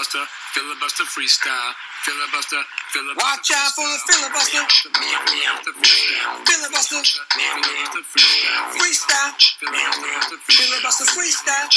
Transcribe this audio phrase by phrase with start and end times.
[0.00, 1.72] filibuster, filibuster freestyle,
[2.04, 3.20] filibuster, filibuster.
[3.20, 4.64] Watch out for the filibuster.
[6.48, 7.02] Filibuster.
[8.80, 9.32] Freestyle.
[10.48, 11.68] Filibuster freestyle.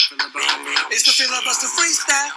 [0.91, 2.31] It's the filibuster freestyle.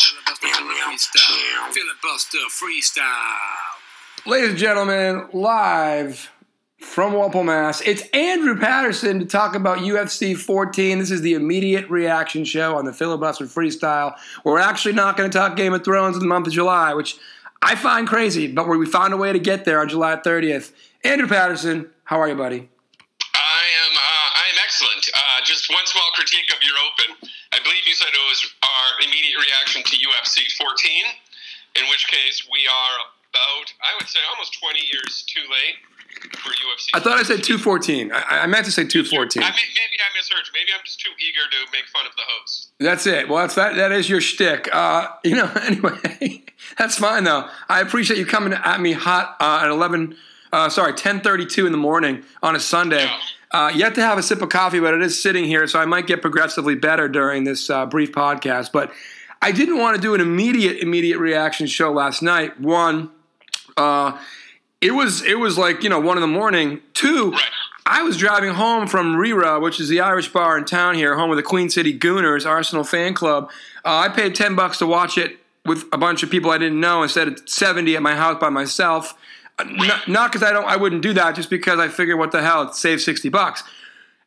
[1.72, 4.26] Filibuster freestyle.
[4.26, 6.30] Ladies and gentlemen, live
[6.78, 7.80] from Walpole, Mass.
[7.82, 10.98] It's Andrew Patterson to talk about UFC 14.
[10.98, 14.14] This is the immediate reaction show on the Filibuster Freestyle.
[14.44, 17.16] We're actually not going to talk Game of Thrones in the month of July, which
[17.60, 20.72] I find crazy, but we found a way to get there on July 30th.
[21.04, 22.68] Andrew Patterson, how are you, buddy?
[23.34, 23.92] I am.
[23.92, 25.04] Uh, I am excellent.
[25.12, 27.28] Uh, just one small critique of your open.
[27.52, 31.04] I believe you said it was our immediate reaction to UFC 14,
[31.76, 32.96] in which case we are
[33.32, 35.76] about, I would say, almost 20 years too late
[36.30, 36.88] for UFC.
[36.94, 38.12] I thought I said 214.
[38.12, 39.42] I, I meant to say 214.
[39.42, 40.52] I mean, maybe I misheard you.
[40.54, 42.70] Maybe I'm just too eager to make fun of the host.
[42.78, 43.28] That's it.
[43.28, 43.76] Well, that's that.
[43.76, 44.68] That is your shtick.
[44.72, 45.50] Uh, you know.
[45.66, 46.44] Anyway,
[46.78, 47.48] that's fine though.
[47.68, 50.16] I appreciate you coming at me hot uh, at eleven.
[50.52, 53.04] Uh, sorry, ten thirty-two in the morning on a Sunday.
[53.04, 53.18] Yeah.
[53.50, 55.86] Uh, yet to have a sip of coffee, but it is sitting here, so I
[55.86, 58.70] might get progressively better during this uh, brief podcast.
[58.72, 58.92] But
[59.42, 62.60] I didn't want to do an immediate, immediate reaction show last night.
[62.60, 63.10] One,
[63.76, 64.18] uh,
[64.80, 66.80] it was it was like you know one in the morning.
[66.94, 67.42] Two, Right.
[67.88, 71.30] I was driving home from Rira, which is the Irish bar in town here, home
[71.30, 73.48] of the Queen City Gooners, Arsenal fan club.
[73.84, 76.80] Uh, I paid ten bucks to watch it with a bunch of people I didn't
[76.80, 79.14] know instead of seventy at my house by myself.
[79.58, 82.32] Uh, Not not because I don't, I wouldn't do that, just because I figured, what
[82.32, 83.62] the hell, it saved sixty bucks.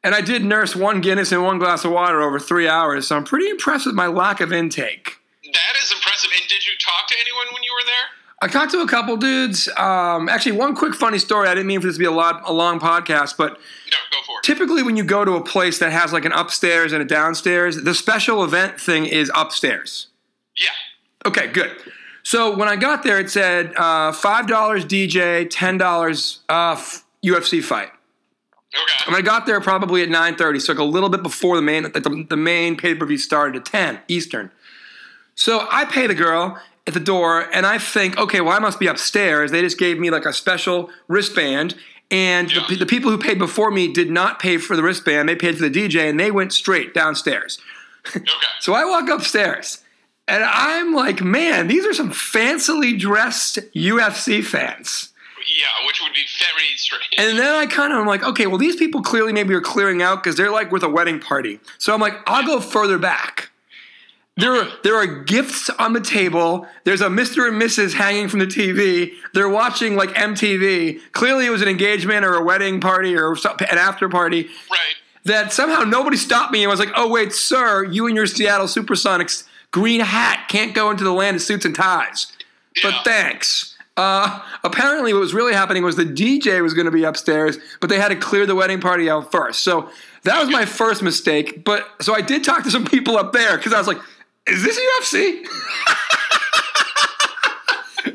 [0.04, 3.18] And I did nurse one Guinness and one glass of water over three hours, so
[3.18, 5.18] I'm pretty impressed with my lack of intake.
[5.44, 6.32] That is impressive.
[6.34, 8.08] And did you talk to anyone when you were there?
[8.42, 9.68] I talked to a couple dudes.
[9.78, 11.48] Um, actually, one quick funny story.
[11.50, 14.18] I didn't mean for this to be a lot a long podcast, but No, go
[14.26, 14.44] for it.
[14.44, 17.84] typically when you go to a place that has like an upstairs and a downstairs,
[17.84, 20.08] the special event thing is upstairs.
[20.58, 20.70] Yeah.
[21.26, 21.72] Okay, good.
[22.24, 26.76] So when I got there, it said uh, five dollars DJ, ten dollars uh,
[27.26, 27.90] UFC fight.
[28.74, 29.04] Okay.
[29.08, 31.62] And I got there probably at nine thirty, so like a little bit before the
[31.62, 34.52] main the, the main pay per view started at ten Eastern.
[35.36, 38.80] So I pay the girl at the door, and I think, okay, well I must
[38.80, 39.52] be upstairs.
[39.52, 41.76] They just gave me like a special wristband,
[42.10, 45.30] and the, the people who paid before me did not pay for the wristband.
[45.30, 47.60] They paid for the DJ, and they went straight downstairs.
[48.16, 48.26] Okay.
[48.62, 49.84] So I walk upstairs,
[50.28, 55.10] and I'm like, man, these are some fancily dressed UFC fans.
[55.60, 57.14] Yeah, which would be very strange.
[57.18, 60.02] And then I kind of am like, okay, well, these people clearly maybe are clearing
[60.02, 61.60] out because they're like with a wedding party.
[61.78, 63.52] So I'm like, I'll go further back.
[64.40, 66.68] There are, there are gifts on the table.
[66.86, 67.48] There's a Mr.
[67.48, 67.94] and Mrs.
[67.94, 69.14] hanging from the TV.
[69.34, 71.12] They're watching like MTV.
[71.12, 74.44] Clearly, it was an engagement or a wedding party or an after party.
[74.72, 74.80] right.
[75.26, 78.68] That somehow nobody stopped me and was like, oh, wait, sir, you and your Seattle
[78.68, 82.32] Supersonics green hat can't go into the land of suits and ties.
[82.82, 83.76] But thanks.
[83.98, 87.90] Uh, apparently, what was really happening was the DJ was going to be upstairs, but
[87.90, 89.62] they had to clear the wedding party out first.
[89.62, 89.90] So
[90.24, 91.66] that was my first mistake.
[91.66, 94.00] But so I did talk to some people up there because I was like,
[94.48, 95.46] "Is this UFC?"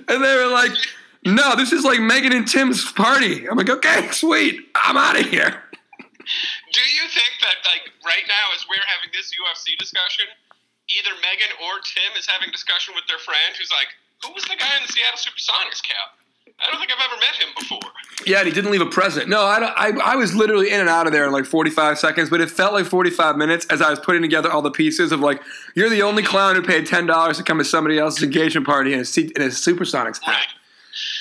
[0.09, 0.73] and they were like,
[1.25, 5.27] "No, this is like Megan and Tim's party." I'm like, "Okay, sweet, I'm out of
[5.27, 5.63] here."
[6.73, 10.25] Do you think that, like, right now, as we're having this UFC discussion,
[10.89, 13.89] either Megan or Tim is having discussion with their friend who's like,
[14.25, 16.17] who was the guy in the Seattle Supersonics cap?
[16.59, 17.93] I don't think I've ever met him before.
[18.27, 19.29] Yeah, and he didn't leave a present.
[19.29, 22.31] No, I, I, I was literally in and out of there in like 45 seconds,
[22.31, 25.21] but it felt like 45 minutes as I was putting together all the pieces of
[25.21, 25.43] like,
[25.75, 29.01] you're the only clown who paid $10 to come to somebody else's engagement party in
[29.01, 30.33] a, seat, in a Supersonics hat.
[30.33, 30.47] Right.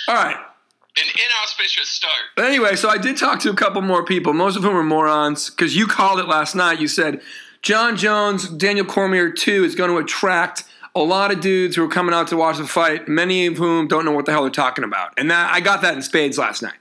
[0.08, 0.36] All right.
[0.36, 2.22] An inauspicious start.
[2.36, 4.84] But anyway, so I did talk to a couple more people, most of whom are
[4.84, 6.80] morons, because you called it last night.
[6.80, 7.22] You said
[7.64, 11.90] Jon Jones, Daniel Cormier 2 is going to attract a lot of dudes who are
[11.90, 14.52] coming out to watch the fight, many of whom don't know what the hell they're
[14.52, 15.14] talking about.
[15.18, 16.78] And that, I got that in spades last night.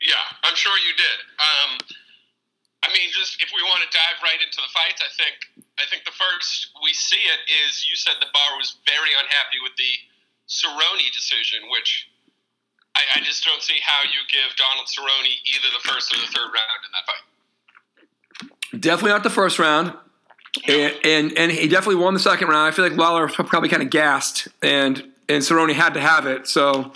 [0.00, 1.18] Yeah, I'm sure you did.
[1.40, 1.70] Um,
[2.84, 5.84] I mean, just if we want to dive right into the fights, I think I
[5.88, 9.72] think the first we see it is you said the bar was very unhappy with
[9.76, 9.92] the
[10.48, 12.08] Cerrone decision, which
[12.94, 16.28] I, I just don't see how you give Donald Cerrone either the first or the
[16.28, 17.24] third round in that fight.
[18.80, 19.96] Definitely not the first round.
[20.68, 22.66] And, and and he definitely won the second round.
[22.66, 24.98] I feel like Lawler was probably kind of gassed, and
[25.28, 26.46] and Cerrone had to have it.
[26.46, 26.92] So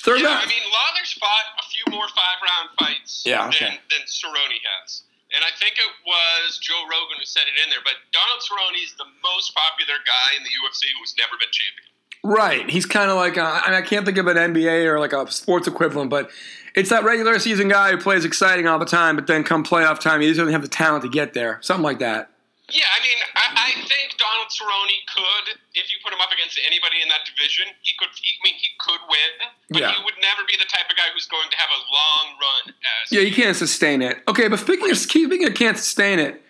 [0.00, 0.42] third Yeah, round.
[0.44, 3.66] I mean, Lawler's fought a few more five round fights Yeah, okay.
[3.66, 5.02] than, than Cerrone has.
[5.34, 8.78] And I think it was Joe Rogan who said it in there, but Donald Cerrone
[8.84, 11.90] is the most popular guy in the UFC who's never been champion.
[12.22, 12.70] Right.
[12.70, 15.12] He's kind of like, uh, I, mean, I can't think of an NBA or like
[15.12, 16.30] a sports equivalent, but
[16.74, 20.00] it's that regular season guy who plays exciting all the time, but then come playoff
[20.00, 21.58] time, he doesn't have the talent to get there.
[21.62, 22.30] Something like that.
[22.72, 26.58] Yeah, I mean, I, I think Donald Cerrone could, if you put him up against
[26.66, 27.66] anybody in that division.
[27.82, 28.08] He could.
[28.16, 29.92] He, I mean, he could win, but Yeah.
[29.92, 32.74] he would never be the type of guy who's going to have a long run.
[33.04, 34.16] As Yeah, he can't sustain it.
[34.28, 36.40] Okay, but speaking of speaking of can't sustain it,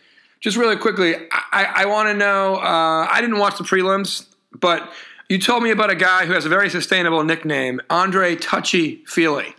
[0.40, 1.16] just really quickly,
[1.52, 2.56] I, I want to know.
[2.62, 4.26] Uh, I didn't watch the prelims,
[4.60, 4.88] but
[5.28, 9.54] you told me about a guy who has a very sustainable nickname, Andre Touchy Fili.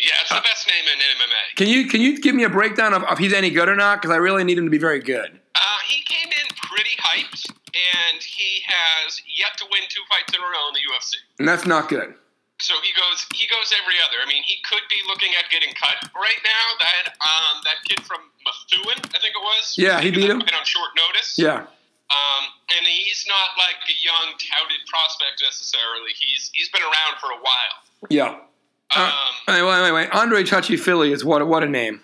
[0.00, 1.56] Yeah, it's the best name in MMA.
[1.56, 4.00] Can you can you give me a breakdown of if he's any good or not?
[4.00, 5.28] Because I really need him to be very good.
[5.54, 7.44] Uh, he came in pretty hyped,
[7.76, 11.20] and he has yet to win two fights in a row in the UFC.
[11.38, 12.14] And that's not good.
[12.60, 13.28] So he goes.
[13.34, 14.20] He goes every other.
[14.24, 16.64] I mean, he could be looking at getting cut right now.
[16.80, 19.76] That um, that kid from Methuen, I think it was.
[19.76, 20.40] Yeah, he beat him.
[20.40, 21.36] On short notice.
[21.36, 21.68] Yeah.
[22.10, 22.42] Um,
[22.74, 26.10] and he's not like a young touted prospect necessarily.
[26.16, 27.76] He's he's been around for a while.
[28.08, 28.40] Yeah.
[28.94, 29.12] Uh,
[29.48, 30.08] Um, wait, wait, wait, wait.
[30.10, 32.00] Andre Touchy Fili is what what a name.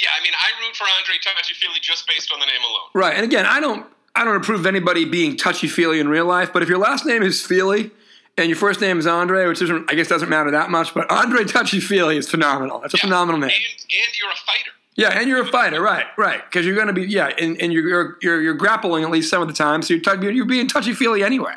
[0.00, 2.88] yeah, I mean, I root for Andre Touchy Fili just based on the name alone.
[2.94, 3.14] Right.
[3.14, 6.52] And again, I don't I don't approve of anybody being touchy feely in real life,
[6.52, 7.90] but if your last name is Fili
[8.36, 11.10] and your first name is Andre, which doesn't I guess doesn't matter that much, but
[11.10, 12.80] Andre Touchy Fili is phenomenal.
[12.80, 13.02] That's a Yeah.
[13.02, 13.50] phenomenal name.
[13.50, 14.70] And and you're a fighter.
[14.96, 16.04] Yeah, and you're a fighter, right?
[16.18, 19.10] Right, because you're going to be yeah, and, and you're, you're you're you're grappling at
[19.10, 21.54] least some of the time, so you're tou- you're being touchy feely anyway.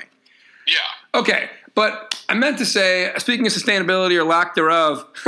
[0.67, 1.19] Yeah.
[1.19, 5.05] Okay, but I meant to say, speaking of sustainability or lack thereof,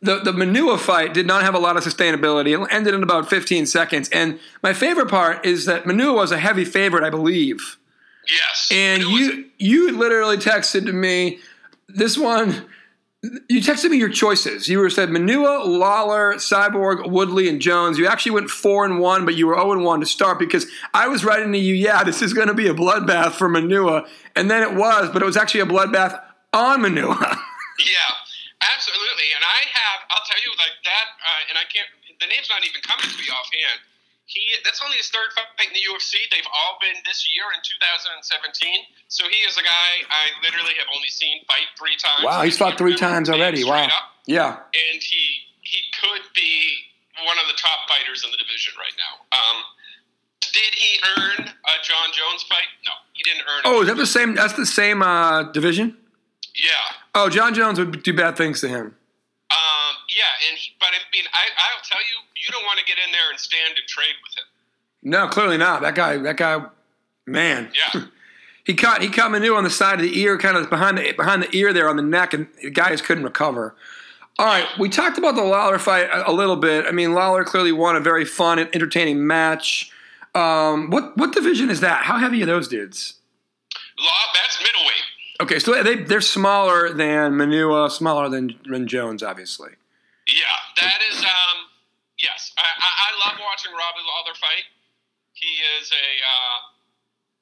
[0.00, 2.58] the the Manuwa fight did not have a lot of sustainability.
[2.58, 6.38] It ended in about 15 seconds, and my favorite part is that Manuwa was a
[6.38, 7.78] heavy favorite, I believe.
[8.28, 8.68] Yes.
[8.70, 11.38] And you you literally texted to me
[11.88, 12.66] this one.
[13.48, 14.68] You texted me your choices.
[14.68, 17.98] You were said Manuwa, Lawler, Cyborg, Woodley, and Jones.
[17.98, 20.66] You actually went four and one, but you were zero and one to start because
[20.94, 21.74] I was writing to you.
[21.74, 24.06] Yeah, this is going to be a bloodbath for Manuwa,
[24.38, 26.14] and then it was, but it was actually a bloodbath
[26.54, 27.18] on Manuwa.
[27.78, 28.10] Yeah,
[28.74, 29.30] absolutely.
[29.38, 31.86] And I have, I'll tell you, like that, uh, and I can't,
[32.18, 33.78] the name's not even coming to me offhand.
[34.26, 36.26] He, that's only his third fight in the UFC.
[36.26, 38.82] They've all been this year in 2017.
[39.06, 42.26] So he is a guy I literally have only seen fight three times.
[42.26, 43.62] wow, he's fought three times already.
[43.62, 43.86] Wow.
[43.86, 44.18] Up.
[44.26, 44.58] Yeah.
[44.74, 46.82] And he he could be
[47.22, 49.22] one of the top fighters in the division right now.
[49.38, 49.56] Um,
[50.50, 52.68] did he earn a Jon Jones fight?
[52.86, 53.60] No, he didn't earn.
[53.64, 54.34] Oh, is that the same?
[54.34, 55.96] That's the same uh, division.
[56.54, 56.70] Yeah.
[57.14, 58.94] Oh, Jon Jones would do bad things to him.
[59.50, 62.84] Um, yeah, and he- but I mean, I I'll tell you, you don't want to
[62.84, 64.44] get in there and stand and trade with him.
[65.02, 65.82] No, clearly not.
[65.82, 66.16] That guy.
[66.18, 66.64] That guy.
[67.26, 67.70] Man.
[67.94, 68.04] Yeah,
[68.64, 71.12] He caught he caught Manu on the side of the ear, kind of behind the
[71.12, 73.74] behind the ear there on the neck, and the guys couldn't recover.
[74.38, 76.84] All right, we talked about the Lawler fight a, a little bit.
[76.86, 79.90] I mean, Lawler clearly won a very fun and entertaining match.
[80.34, 82.04] Um, what what division is that?
[82.04, 83.14] How heavy are those dudes?
[83.98, 84.10] Law.
[84.34, 85.04] That's middleweight.
[85.40, 89.70] Okay, so they they're smaller than Manuwa, smaller than, than Jones, obviously.
[90.26, 90.42] Yeah,
[90.82, 91.18] that is.
[91.22, 91.56] Um,
[92.18, 94.64] yes, I, I, I love watching Robbie Lawler fight.
[95.32, 95.46] He
[95.80, 95.94] is a.
[95.96, 96.58] Uh,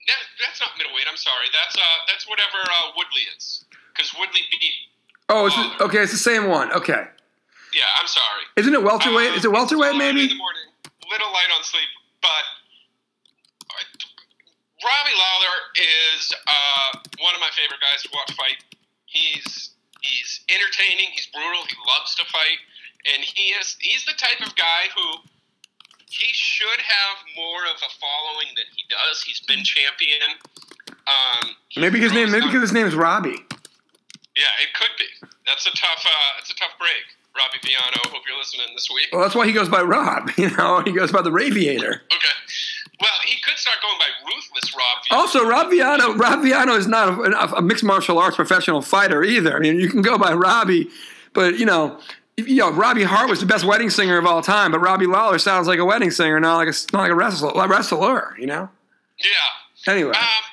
[0.07, 1.07] that, that's not middleweight.
[1.11, 1.47] I'm sorry.
[1.53, 4.73] That's uh, that's whatever uh, Woodley is, because Woodley beat.
[5.29, 6.71] Oh, it's okay, it's the same one.
[6.73, 7.03] Okay,
[7.75, 8.45] Yeah, I'm sorry.
[8.57, 9.35] isn't it welterweight?
[9.35, 10.23] Is it welterweight maybe?
[10.23, 10.69] In the morning,
[11.11, 11.89] little light on sleep,
[12.23, 12.56] but uh,
[15.07, 15.57] Robbie Lawler
[16.19, 18.59] is uh, one of my favorite guys to watch fight.
[19.07, 19.71] He's
[20.03, 21.07] he's entertaining.
[21.15, 21.63] He's brutal.
[21.63, 22.59] He loves to fight,
[23.15, 25.23] and he is he's the type of guy who
[26.11, 29.23] he should have more of a following than he does.
[29.23, 30.43] He's been champion.
[31.07, 32.33] Um, he Maybe his name.
[32.33, 33.39] Maybe because his name is Robbie.
[34.35, 35.07] yeah, it could be.
[35.47, 36.03] That's a tough.
[36.05, 37.07] Uh, it's a tough break,
[37.39, 38.11] Robbie Viano.
[38.11, 39.07] Hope you're listening this week.
[39.13, 40.31] Well, that's why he goes by Rob.
[40.37, 42.03] You know, he goes by the Raviator.
[42.11, 42.37] Okay.
[43.01, 45.05] Well, he could start going by Ruthless Rob.
[45.05, 45.17] Viano.
[45.19, 49.55] Also, Rob Viano, Rob Viano is not a, a mixed martial arts professional fighter either.
[49.55, 50.89] I mean, you can go by Robbie,
[51.35, 51.99] but you know,
[52.39, 55.39] you know, Robbie Hart was the best wedding singer of all time, but Robbie Lawler
[55.39, 57.53] sounds like a wedding singer, not like a not like a wrestler.
[57.69, 58.69] wrestler you know.
[59.19, 59.93] Yeah.
[59.93, 60.45] Anyway, Um,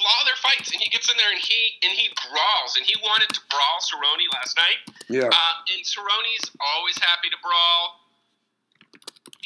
[0.00, 3.28] Lawler fights, and he gets in there, and he and he brawls, and he wanted
[3.34, 4.94] to brawl Cerrone last night.
[5.08, 7.99] yeah, Uh, and Cerrone's always happy to brawl.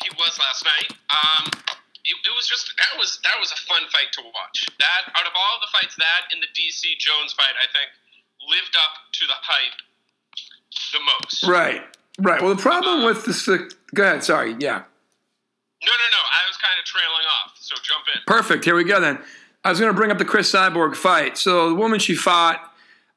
[0.02, 0.90] He was last night.
[1.12, 1.44] Um,
[2.04, 4.66] it, it was just that was that was a fun fight to watch.
[4.78, 7.88] That out of all the fights, that in the DC Jones fight, I think
[8.48, 9.78] lived up to the hype
[10.92, 11.44] the most.
[11.44, 11.82] right,
[12.18, 12.42] right.
[12.42, 13.58] Well, the problem with this, uh,
[13.94, 14.24] go ahead.
[14.24, 14.82] Sorry, yeah.
[15.84, 16.22] No, no, no.
[16.22, 18.20] I was kind of trailing off, so jump in.
[18.26, 18.64] Perfect.
[18.64, 19.18] Here we go then.
[19.64, 21.38] I was going to bring up the Cris Cyborg fight.
[21.38, 22.72] So the woman she fought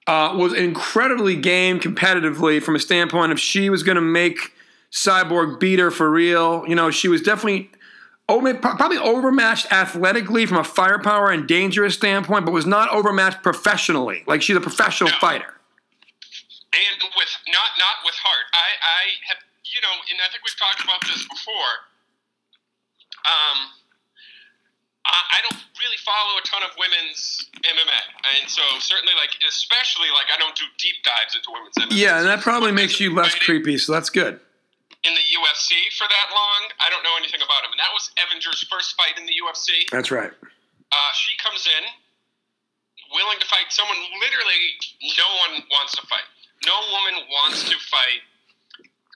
[0.08, 4.54] uh, was incredibly game competitively from a standpoint of she was going to make
[4.92, 6.64] Cyborg beat her for real.
[6.68, 7.70] You know, she was definitely
[8.30, 14.24] over, probably overmatched athletically from a firepower and dangerous standpoint, but was not overmatched professionally.
[14.28, 15.18] Like she's a professional No.
[15.20, 15.54] fighter.
[16.74, 18.46] and with not not with heart.
[18.54, 21.74] I I have you know, and I think we've talked about this before.
[23.26, 23.58] Um,
[25.06, 28.02] I I don't really follow a ton of women's MMA,
[28.42, 31.98] and so certainly, like, especially like I don't do deep dives into women's MMA.
[32.00, 34.40] Yeah, and that probably makes you less creepy, so that's good.
[35.06, 38.12] In the UFC for that long, I don't know anything about him, and that was
[38.18, 39.88] Evinger's first fight in the UFC.
[39.92, 40.34] That's right.
[40.34, 41.84] Uh, she comes in
[43.14, 44.76] willing to fight someone literally
[45.16, 46.28] no one wants to fight.
[46.66, 48.26] No woman wants to fight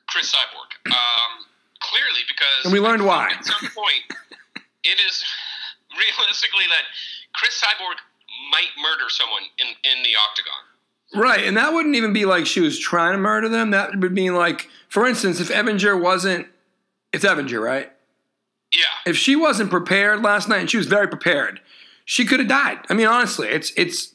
[0.08, 0.72] Cris Cyborg.
[0.92, 1.44] Um,
[1.82, 3.32] clearly, because And we learned why.
[3.32, 4.06] At some point,
[4.84, 5.16] it is
[5.98, 6.86] realistically that
[7.34, 8.00] Cris Cyborg
[8.52, 10.71] might murder someone in in the octagon.
[11.14, 13.72] Right, and that wouldn't even be like she was trying to murder them.
[13.72, 16.48] That would mean like, for instance, if Evinger wasn't,
[17.12, 17.92] it's Evinger, right?
[18.74, 21.60] Yeah, If she wasn't prepared last night, and she was very prepared,
[22.06, 22.80] she could have died.
[22.90, 24.14] I mean, honestly, it's it's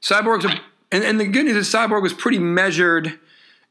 [0.00, 0.58] Cyborg's, a,
[0.90, 3.18] and, and the good news is Cyborg was pretty measured.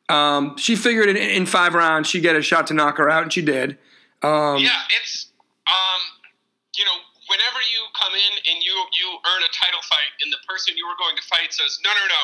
[0.08, 3.24] Um, she figured in, in five rounds she'd get a shot to knock her out,
[3.24, 3.78] and she did.
[4.22, 4.86] Um, yeah.
[5.02, 5.32] It's
[5.66, 6.02] um,
[6.78, 6.98] you know,
[7.28, 10.86] whenever you come in and you you earn a title fight, and the person you
[10.86, 12.24] were going to fight says, "No, no, no,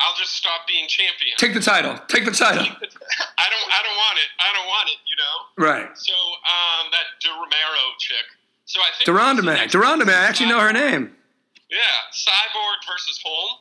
[0.00, 1.98] I'll just stop being champion." Take the title.
[2.08, 2.62] Take the title.
[2.64, 3.66] I don't.
[3.72, 4.28] I don't want it.
[4.40, 4.98] I don't want it.
[5.06, 5.36] You know.
[5.72, 5.88] Right.
[5.98, 8.26] So um, that De Romero chick.
[8.66, 9.70] So I think de Randamie.
[9.70, 10.10] de Randamie.
[10.14, 11.14] I actually know her name.
[11.70, 11.78] Yeah,
[12.12, 13.58] Cyborg versus Holm,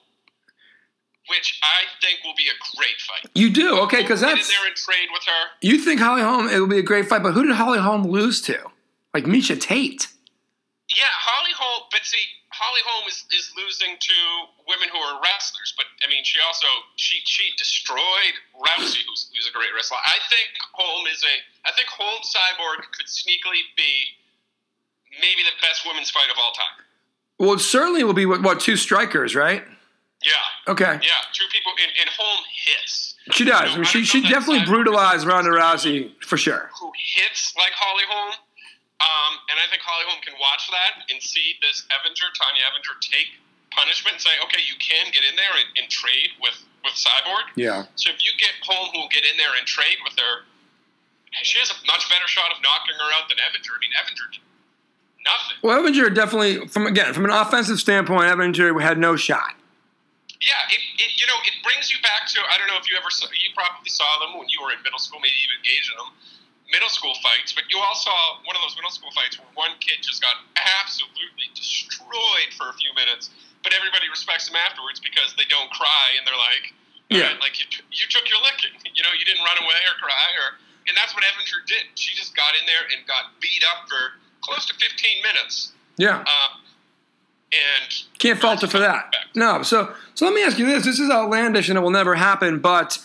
[1.30, 3.32] which I think will be a great fight.
[3.36, 5.50] You do okay because Get in that's there and trade with her.
[5.62, 6.48] you think Holly Holm.
[6.50, 8.60] It will be a great fight, but who did Holly Holm lose to?
[9.14, 10.08] Like Miesha Tate.
[10.90, 11.84] Yeah, Holly Holm.
[11.92, 12.20] But see,
[12.54, 14.18] Holly Holm is, is losing to
[14.70, 15.74] women who are wrestlers.
[15.76, 19.98] But I mean, she also she she destroyed Rousey, who's, who's a great wrestler.
[20.06, 21.36] I think Holm is a.
[21.68, 24.14] I think Holm Cyborg could sneakily be
[25.22, 26.78] maybe the best women's fight of all time.
[27.40, 29.64] Well, it certainly will be what, what two strikers, right?
[30.24, 31.00] Yeah, Okay.
[31.04, 31.72] yeah, two people.
[31.82, 33.16] And, and Holm hits.
[33.32, 33.72] She does.
[33.72, 36.70] I mean, she she definitely brutalized Ronda Rousey for sure.
[36.80, 38.34] who hits like Holly Holm.
[39.04, 42.96] Um, and I think Holly Holm can watch that and see this Evinger, Tonya Evinger,
[43.04, 43.36] take
[43.76, 46.56] punishment and say, okay, you can get in there and, and trade with,
[46.88, 47.52] with Cyborg.
[47.60, 47.84] Yeah.
[48.00, 50.48] So if you get Holm who will get in there and trade with her,
[51.44, 53.76] she has a much better shot of knocking her out than Evinger.
[53.76, 54.46] I mean, Evinger did
[55.28, 55.58] nothing.
[55.60, 59.58] Well, Evinger definitely, from again, from an offensive standpoint, Evinger had no shot.
[60.40, 63.00] Yeah, it, it you know it brings you back to I don't know if you
[63.00, 65.88] ever saw you probably saw them when you were in middle school, maybe even engaged
[65.88, 66.12] in them
[66.74, 69.72] middle school fights, but you all saw one of those middle school fights where one
[69.80, 70.36] kid just got
[70.82, 73.30] absolutely destroyed for a few minutes,
[73.62, 76.74] but everybody respects them afterwards because they don't cry and they're like,
[77.14, 77.32] "All Yeah.
[77.32, 79.96] right, like you, t- you took your licking, you know, you didn't run away or
[80.02, 80.58] cry or,
[80.90, 81.86] and that's what Evinger did.
[81.96, 85.72] She just got in there and got beat up for close to 15 minutes.
[86.02, 86.26] Yeah.
[86.26, 86.60] Um,
[87.54, 89.14] and Can't fault her for that.
[89.36, 89.62] No.
[89.62, 90.84] So so let me ask you this.
[90.86, 92.98] This is outlandish and it will never happen, but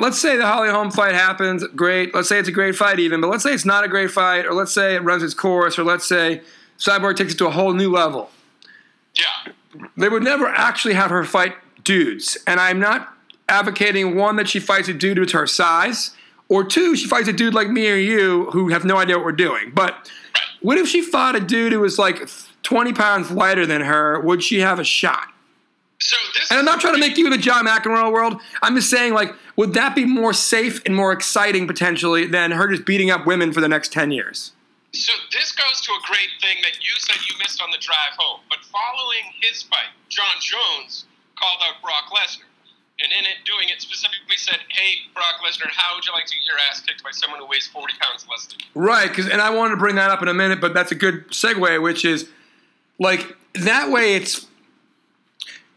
[0.00, 2.14] let's say the Holly Holm fight happens, great.
[2.14, 4.46] Let's say it's a great fight even, but let's say it's not a great fight,
[4.46, 6.42] or let's say it runs its course, or let's say
[6.78, 8.30] Cyborg takes it to a whole new level.
[9.14, 9.52] yeah,
[9.96, 12.36] They would never actually have her fight dudes.
[12.46, 13.14] And I'm not
[13.48, 16.14] advocating one that she fights a dude who's her size,
[16.48, 19.24] or two, she fights a dude like me or you who have no idea what
[19.24, 19.70] we're doing.
[19.72, 20.10] But
[20.62, 22.28] what if she fought a dude who was like
[22.64, 24.20] 20 pounds lighter than her?
[24.20, 25.28] Would she have a shot?
[26.00, 28.40] so this And I'm not trying to make you the John McEnroe world.
[28.62, 32.66] I'm just saying, like, would that be more safe and more exciting potentially than her
[32.66, 34.52] just beating up women for the next 10 years?
[34.94, 38.16] So this goes to a great thing that you said you missed on the drive
[38.16, 38.40] home.
[38.48, 41.04] But following his fight, Jon Jones
[41.36, 42.48] called out Brock Lesnar.
[43.02, 46.34] And in it, doing it specifically said, hey, Brock Lesnar, how would you like to
[46.36, 48.80] get your ass kicked by someone who weighs 40 pounds less than you?
[48.80, 50.94] Right, because and I wanted to bring that up in a minute, but that's a
[50.94, 52.30] good segue, which is
[52.98, 54.46] like that way it's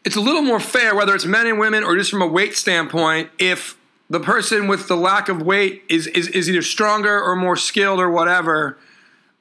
[0.06, 2.56] it's a little more fair whether it's men and women or just from a weight
[2.56, 3.78] standpoint if
[4.10, 8.00] the person with the lack of weight is is, is either stronger or more skilled
[8.00, 8.78] or whatever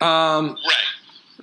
[0.01, 0.55] Right.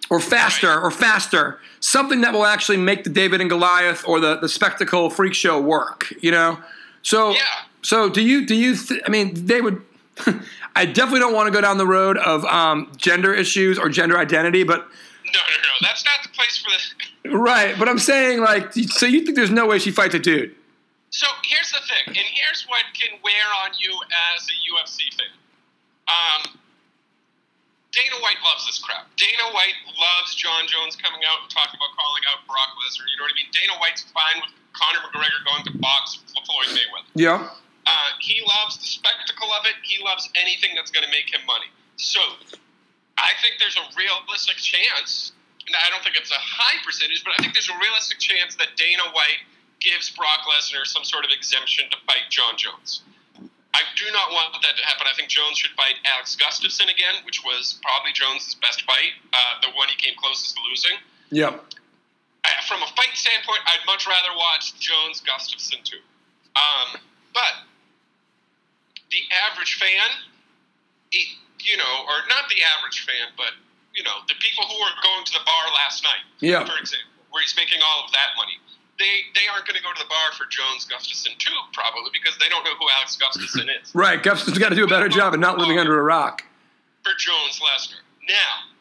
[0.09, 4.35] or faster or faster something that will actually make the David and Goliath or the
[4.37, 6.59] the spectacle freak show work you know
[7.01, 7.39] so Yeah.
[7.81, 9.81] so do you do you th- I mean they would
[10.75, 14.17] I definitely don't want to go down the road of um, gender issues or gender
[14.17, 15.69] identity but No, no, no.
[15.81, 17.08] That's not the place for the.
[17.25, 20.55] Right but I'm saying like so you think there's no way she fights a dude
[21.09, 23.91] So here's the thing, and here's what can wear on you
[24.33, 25.33] as a UFC fan.
[26.05, 26.41] Um,
[27.91, 29.09] Dana White loves this crap.
[29.17, 33.09] Dana White loves Jon Jones coming out and talking about calling out Brock Lesnar.
[33.09, 33.49] You know what I mean?
[33.49, 37.09] Dana White's fine with Conor McGregor going to box Floyd Mayweather.
[37.17, 37.49] yeah
[37.89, 39.73] Uh, he loves the spectacle of it.
[39.81, 41.73] He loves anything that's going to make him money.
[41.97, 42.21] So
[43.17, 45.33] I think there's a realistic chance.
[45.75, 48.75] I don't think it's a high percentage, but I think there's a realistic chance that
[48.75, 49.43] Dana White
[49.79, 53.01] gives Brock Lesnar some sort of exemption to fight Jon Jones.
[53.73, 55.05] I do not want that to happen.
[55.05, 59.61] I think Jones should fight Alex Gustafsson again, which was probably Jones' best fight, uh,
[59.61, 60.97] the one he came closest to losing.
[61.29, 61.53] Yep.
[61.53, 66.01] Uh, from a fight standpoint, I'd much rather watch Jones Gustafsson too.
[66.55, 66.99] Um,
[67.33, 67.69] but
[69.11, 70.09] the average fan,
[71.11, 73.53] you know, or not the average fan, but
[73.99, 76.63] you know, the people who were going to the bar last night, Yeah.
[76.63, 78.55] for example, where he's making all of that money.
[78.95, 82.35] They, they aren't going to go to the bar for Jones Gustafsson too, probably because
[82.39, 83.91] they don't know who Alex Gustafsson is.
[83.95, 84.23] Right.
[84.23, 86.43] Gustafsson's got to do a better job of not living under a rock.
[87.03, 87.99] for Jones Lesnar.
[88.27, 88.71] Now,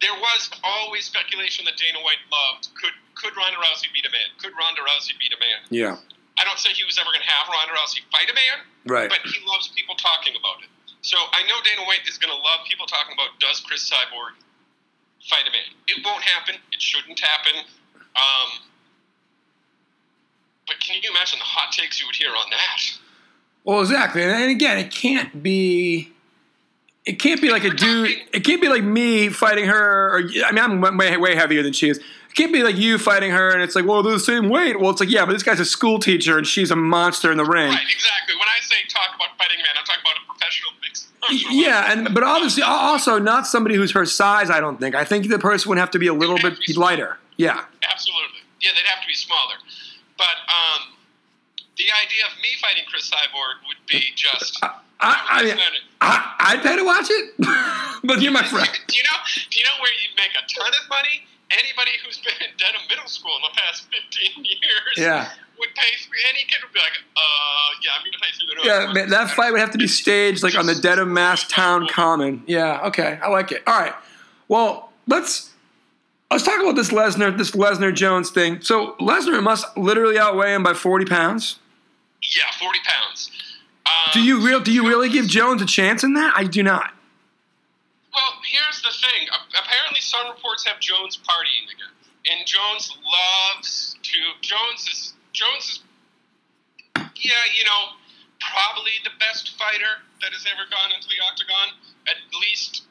[0.00, 4.28] there was always speculation that Dana White loved could could Ronda Rousey beat a man?
[4.36, 5.60] Could Ronda Rousey beat a man?
[5.72, 5.96] Yeah.
[6.36, 9.08] I don't say he was ever going to have Ronda Rousey fight a man, Right.
[9.08, 10.68] but he loves people talking about it.
[11.06, 14.34] So I know Dana White is going to love people talking about does Cris Cyborg
[15.30, 15.70] fight a man?
[15.86, 16.56] It won't happen.
[16.72, 17.52] It shouldn't happen.
[18.16, 18.66] Um,
[20.66, 22.82] but can you imagine the hot takes you would hear on that?
[23.62, 26.10] Well, exactly, and again, it can't be.
[27.04, 28.10] It can't be like a dude.
[28.32, 30.10] It can't be like me fighting her.
[30.10, 31.98] Or I mean, I'm way way heavier than she is.
[31.98, 34.80] It can't be like you fighting her, and it's like, well, they're the same weight.
[34.80, 37.38] Well, it's like, yeah, but this guy's a school teacher, and she's a monster in
[37.38, 37.70] the ring.
[37.70, 38.34] Right, exactly.
[38.34, 40.72] When I say talk about fighting man, I'm talking about a professional
[41.30, 44.50] Yeah, and but obviously, also not somebody who's her size.
[44.50, 44.94] I don't think.
[44.94, 47.18] I think the person would have to be a little bit lighter.
[47.36, 48.40] Yeah, Absolutely.
[48.60, 49.56] Yeah, they'd have to be smaller.
[50.16, 50.96] But um,
[51.76, 54.58] the idea of me fighting Cris Cyborg would be just.
[54.62, 55.56] I, I, mean,
[56.00, 57.34] I, I'd pay to watch it,
[58.04, 58.68] but you're my friend.
[58.88, 59.18] Do you know?
[59.50, 61.26] Do you know where you'd make a ton of money?
[61.50, 64.58] Anybody who's been in Dedham Middle School in the past 15 years
[64.96, 65.28] Yeah.
[65.58, 66.18] would pay three.
[66.28, 67.20] Any kid would be like, uh,
[67.82, 68.68] yeah, I'm going to pay through the.
[68.86, 71.86] Yeah, man, that fight would have to be staged like on the Dedham Mass Town
[71.88, 72.42] Common.
[72.46, 73.62] Yeah, okay, I like it.
[73.66, 73.94] All right,
[74.48, 75.52] well, let's
[76.32, 78.60] let's talk about this Lesnar this Lesnar Jones thing.
[78.60, 81.60] So Lesnar must literally outweigh him by forty pounds.
[82.22, 83.30] Yeah, 40 pounds.
[83.86, 84.58] Um, Do you real?
[84.58, 86.32] Do you really give Jones a chance in that?
[86.36, 86.92] I do not.
[88.46, 89.28] Here's the thing.
[89.58, 91.92] Apparently, some reports have Jones partying again,
[92.30, 94.18] and Jones loves to.
[94.40, 95.78] Jones is Jones is,
[97.16, 97.96] yeah, you know,
[98.40, 101.74] probably the best fighter that has ever gone into the octagon.
[102.08, 102.84] At least,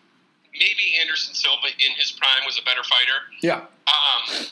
[0.53, 3.19] maybe Anderson Silva in his prime was a better fighter.
[3.41, 3.65] Yeah.
[3.87, 4.45] Um,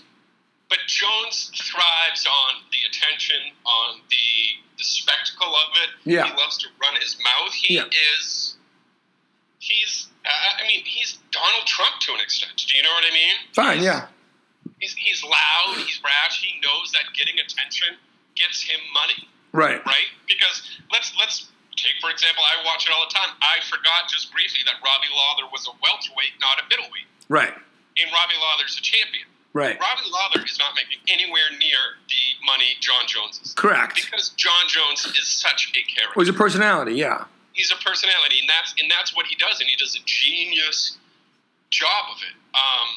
[0.70, 5.89] but Jones thrives on the attention, on the the spectacle of it.
[6.10, 6.26] Yeah.
[6.26, 7.54] He loves to run his mouth.
[7.54, 7.86] He Yeah.
[8.18, 8.33] is.
[10.34, 10.63] He's.
[10.63, 12.54] I mean, he's Donald Trump to an extent.
[12.58, 13.36] Do you know what I mean?
[13.54, 13.78] Fine.
[13.80, 14.08] He's- Yeah.
[14.80, 15.78] He's, he's loud.
[15.88, 16.43] He's brash.
[16.43, 17.96] He knows that getting attention
[18.36, 19.80] gets him money, Right.
[19.86, 20.10] right?
[20.28, 20.60] Because
[20.91, 22.43] let's let's take for example.
[22.43, 23.30] I watch it all the time.
[23.41, 27.54] I forgot just briefly that Robbie Lawler was a welterweight, not a middleweight, Right.
[27.56, 29.24] and Robbie Lawler's a champion.
[29.54, 29.80] Right.
[29.80, 31.78] Robbie Lawler is not making anywhere near
[32.10, 33.54] the money Jon Jones is.
[33.54, 33.96] Correct.
[34.04, 36.17] Because Jon Jones is such a character.
[36.19, 36.96] Was a personality.
[36.96, 37.26] Yeah.
[37.54, 40.98] He's a personality, and that's and that's what he does, and he does a genius
[41.70, 42.36] job of it.
[42.56, 42.89] Um,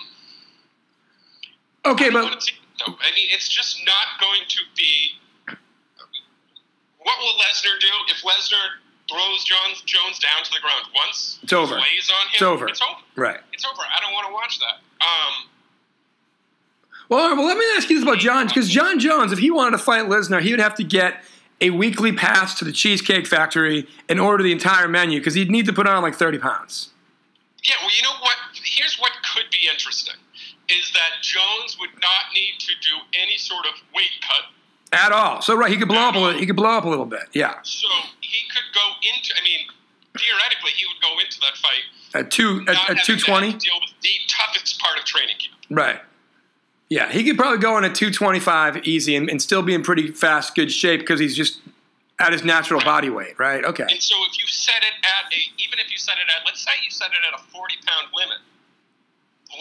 [1.95, 5.13] Okay, but no, I mean, it's just not going to be.
[6.99, 11.39] What will Lesnar do if Lesnar throws Jon Jones down to the ground once?
[11.45, 11.77] It's over.
[11.77, 12.33] Lays on him.
[12.35, 12.67] It's over.
[12.69, 13.01] It's over.
[13.15, 13.39] right.
[13.53, 13.83] It's over.
[13.83, 14.81] I don't want to watch that.
[15.01, 15.49] Um,
[17.09, 19.53] Well, right, well, let me ask you this about Jon, because Jon Jones, if he
[19.53, 21.23] wanted to fight Lesnar, he would have to get
[21.61, 25.67] a weekly pass to the Cheesecake Factory and order the entire menu, because he'd need
[25.67, 26.91] to put on like 30 pounds.
[27.65, 28.37] Yeah, well, you know what?
[28.65, 30.15] Here's what could be interesting:
[30.69, 34.53] is that Jones would not need to do any sort of weight cut,
[34.93, 35.41] At all.
[35.43, 37.23] So, right, he could blow up a little, he could blow up a little bit.
[37.33, 37.55] Yeah.
[37.63, 37.89] so
[38.21, 39.35] he could go into.
[39.39, 39.67] I mean,
[40.17, 41.83] theoretically, he would go into that fight
[42.15, 43.53] At, two, at, at have 220?
[43.59, 45.55] deal with the toughest part of training camp.
[45.71, 46.01] Right.
[46.89, 50.13] Yeah, he could probably go on a 225 easy and, and still be in pretty
[50.13, 51.61] fast, good shape because he's just
[52.21, 53.65] at his natural body weight, right?
[53.65, 53.83] Okay.
[53.91, 56.63] And so, if you set it at a, even if you set it at, let's
[56.63, 58.39] say you set it at a 40 pound limit,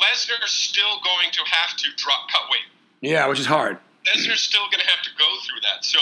[0.01, 2.67] Lesnar's still going to have to drop cut weight.
[3.01, 3.77] Yeah, which is hard.
[4.05, 5.83] Lesnar's still going to have to go through that.
[5.85, 5.99] So,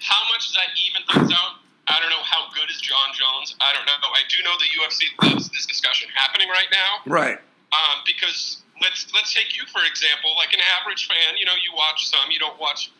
[0.00, 1.58] how much does that even things out?
[1.88, 3.56] I don't know how good is Jon Jones.
[3.60, 4.08] I don't know.
[4.08, 7.36] I do know the UFC loves this discussion happening right now Right.
[7.72, 10.30] um, because let's let's take you for example.
[10.36, 12.90] Like an average fan, you know, you watch some, you don't watch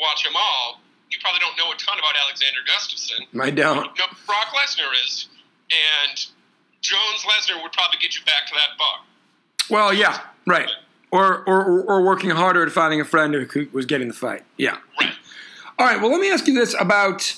[0.00, 0.80] watch them all.
[1.10, 3.40] You probably don't know a ton about Alexander Gustafsson.
[3.40, 3.76] I don't.
[3.76, 5.28] You know Brock Lesnar is,
[5.70, 6.18] and
[6.82, 9.04] Jones Lesnar would probably get you back to that bar.
[9.70, 10.68] Well, yeah, right.
[11.10, 14.14] Or, or, or- or working harder at finding a friend who who was getting the
[14.14, 14.42] fight.
[14.58, 14.76] Yeah.
[15.00, 15.14] Right.
[15.78, 15.98] All right.
[16.00, 17.34] Well, let me ask you this about.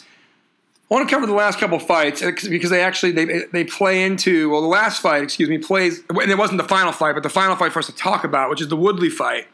[0.90, 4.02] I want to cover the last couple fights uh, because they actually they they play
[4.02, 7.22] into well the last fight excuse me plays and it wasn't the final fight but
[7.22, 9.46] the final fight for us to talk about which is the Woodley fight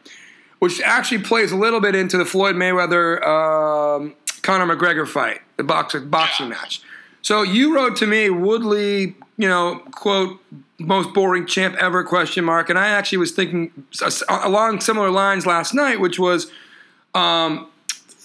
[0.59, 5.63] which actually plays a little bit into the Floyd Mayweather um, Conor McGregor fight, the
[5.63, 6.53] boxing boxing Yeah.
[6.53, 6.81] match.
[7.21, 10.39] So you wrote to me Woodley, you know, quote
[10.79, 13.71] most boring champ ever question mark, and I actually was thinking
[14.29, 16.49] along similar lines last night, which was
[17.13, 17.67] um,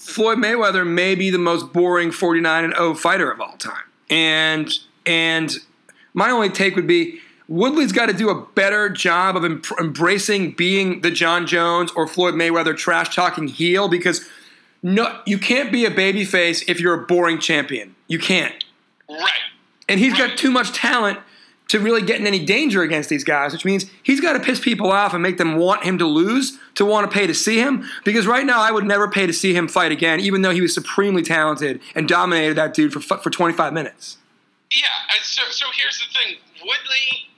[0.03, 3.85] Floyd Mayweather may be the most boring 49 and 0 fighter of all time.
[4.11, 4.71] And
[5.07, 5.57] and
[6.13, 10.53] my only take would be Woodley's got to do a better job of em- embracing
[10.53, 14.29] being the Jon Jones or Floyd Mayweather trash talking heel because
[14.83, 17.95] no you can't be a babyface if you're a boring champion.
[18.09, 18.65] You can't.
[19.09, 19.31] Right.
[19.89, 21.21] And he's got too much talent
[21.73, 24.61] to really get in any danger against these guys, which means he's got to piss
[24.61, 27.59] people off and make them want him to lose to want to pay to see
[27.59, 27.89] him.
[28.05, 30.61] Because right now, I would never pay to see him fight again, even though he
[30.61, 34.19] was supremely talented and dominated that dude for for 25 minutes.
[34.71, 34.85] Yeah.
[35.17, 36.37] and So, so here's the thing.
[36.61, 37.31] Woodley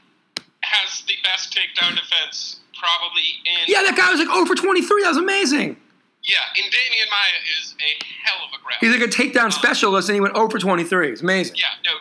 [0.63, 3.69] has the best takedown defense probably in.
[3.69, 5.03] Yeah, that guy was like 0 for 23.
[5.03, 5.77] That was amazing.
[6.25, 6.39] Yeah.
[6.57, 8.81] And Demian Maia is a hell of a grappler.
[8.81, 11.13] He's like a takedown um, specialist, and he went 0 for 23.
[11.13, 11.55] It's amazing.
[11.55, 11.93] Yeah, no,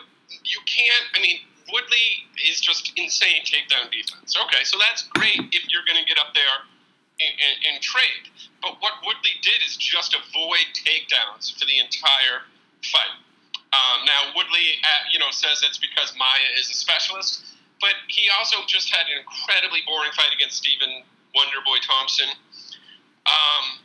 [0.42, 1.04] you can't.
[1.14, 1.38] I mean,
[1.74, 4.38] Woodley is just insane takedown defense.
[4.46, 6.62] Okay, so that's great if you're going to get up there
[7.18, 8.30] and, and, and trade.
[8.62, 12.46] But what Woodley did is just avoid takedowns for the entire
[12.86, 13.18] fight.
[13.74, 17.42] Um, now Woodley, uh, you know, says that's because Maia is a specialist,
[17.82, 21.02] but he also just had an incredibly boring fight against Stephen
[21.34, 22.30] Wonderboy Thompson.
[23.26, 23.82] Um,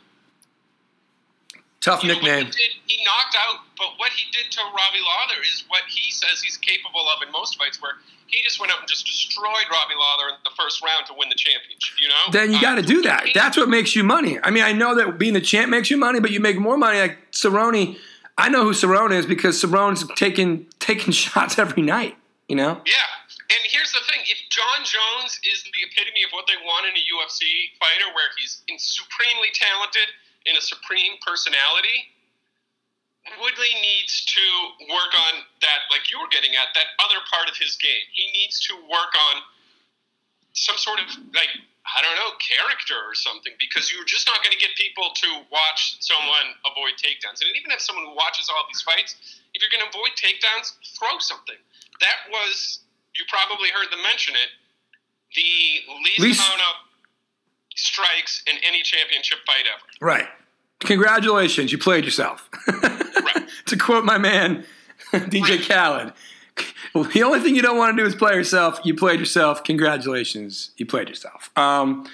[1.80, 2.46] Tough you know, nickname.
[2.46, 6.12] he, did, he knocked out, but what he did to Robbie Lawler is what he
[6.12, 7.92] says he's capable of in most fights, where
[8.28, 11.28] he just went out and just destroyed Robbie Lawler in the first round to win
[11.30, 11.96] the championship.
[11.98, 13.24] You know, Then you Um, got to do that.
[13.34, 14.38] That's what makes you money.
[14.44, 16.76] I mean, I know that being the champ makes you money, but you make more
[16.76, 17.00] money.
[17.00, 17.98] Like Cerrone,
[18.36, 22.16] I know who Cerrone is because Cerrone's taking taking shots every night.
[22.48, 22.82] You know.
[22.84, 26.84] Yeah, and here's the thing: if Jon Jones is the epitome of what they want
[26.86, 30.12] in a UFC fighter, where he's in supremely talented
[30.46, 32.12] in a supreme personality.
[33.38, 34.44] Woodley needs to
[34.90, 38.02] work on that, like you were getting at, that other part of his game.
[38.12, 39.42] He needs to work on
[40.52, 41.52] some sort of like
[41.86, 45.28] I don't know character or something because you're just not going to get people to
[45.50, 47.40] watch someone avoid takedowns.
[47.42, 49.16] And even if someone who watches all these fights,
[49.54, 51.58] if you're going to avoid takedowns, throw something.
[52.00, 52.80] That was
[53.16, 54.50] you probably heard them mention it.
[55.34, 55.50] The
[56.04, 56.74] least, Least- amount of
[57.74, 59.86] strikes in any championship fight ever.
[60.00, 60.28] Right.
[60.80, 62.48] Congratulations, you played yourself.
[63.66, 64.64] to quote my man,
[65.12, 65.66] DJ.
[65.66, 66.12] Khaled,
[67.12, 68.80] the only thing you don't want to do is play yourself.
[68.84, 69.62] You played yourself.
[69.64, 71.50] Congratulations, you played yourself.
[71.56, 72.08] Um,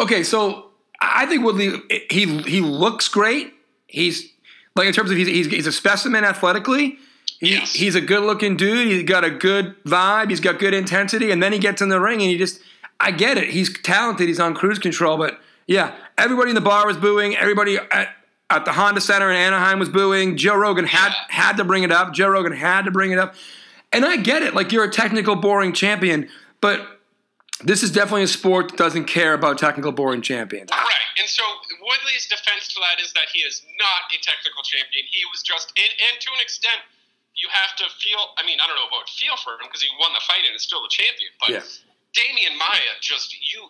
[0.00, 3.52] okay, so I think Woodley he he looks great.
[3.86, 4.32] He's
[4.74, 6.98] like in terms of he's he's, he's a specimen athletically.
[7.40, 7.72] He, Yes.
[7.74, 8.88] He's a good looking dude.
[8.88, 10.30] He's got a good vibe.
[10.30, 11.30] He's got good intensity.
[11.30, 12.60] And then he gets in the ring and he just,
[12.98, 13.50] I get it.
[13.50, 14.28] He's talented.
[14.28, 15.18] He's on cruise control.
[15.18, 17.36] But yeah, everybody in the bar was booing.
[17.36, 18.08] Everybody at,
[18.50, 20.36] at the Honda Center in Anaheim was booing.
[20.36, 22.12] Joe Rogan had had to bring it up.
[22.12, 23.34] Joe Rogan had to bring it up.
[23.92, 24.54] And I get it.
[24.54, 26.28] Like you're a technical, boring champion.
[26.60, 26.86] But
[27.64, 30.70] this is definitely a sport that doesn't care about technical, boring champions.
[30.70, 31.08] Right.
[31.18, 31.42] And so
[31.80, 35.06] Woodley's defense to that is that he is not a technical champion.
[35.08, 36.82] He was just, and, and to an extent,
[37.34, 39.88] you have to feel, I mean, I don't know about feel for him because he
[40.00, 41.32] won the fight and is still the champion.
[41.40, 41.64] But Yeah.
[42.16, 43.68] Demian Maia, just, you,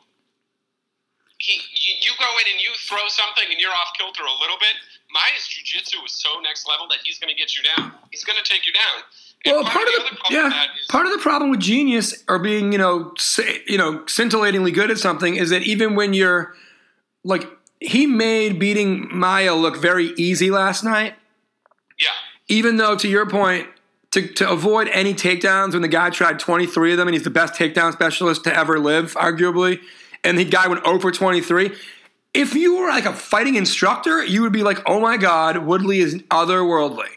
[1.38, 4.56] he, you, you go in and you throw something and you're off kilter a little
[4.58, 4.72] bit.
[5.12, 7.92] Maia's jiu-jitsu is so next level that he's going to get you down.
[8.10, 9.02] He's going to take you down.
[9.44, 12.38] And Well, part of the the yeah, is, part of the problem with genius or
[12.38, 16.54] being you know sa- you know scintillatingly good at something is that even when you're
[17.22, 21.14] like he made beating Maya look very easy last night,
[22.00, 22.08] yeah,
[22.48, 23.68] even though to your point.
[24.12, 27.28] To, to avoid any takedowns when the guy tried 23 of them and he's the
[27.28, 29.80] best takedown specialist to ever live, arguably,
[30.24, 31.72] and the guy went 0 for 23.
[32.34, 36.00] If you were like a fighting instructor, you would be like, oh my God, Woodley
[36.00, 37.08] is otherworldly.